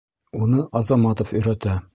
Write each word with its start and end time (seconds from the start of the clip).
Уны 0.45 0.63
Азаматов 0.81 1.37
өйрәтә 1.41 1.81